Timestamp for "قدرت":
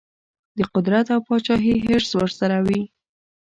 0.73-1.05